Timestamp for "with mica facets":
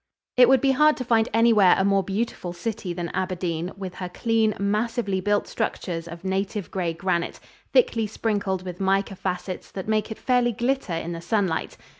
8.65-9.69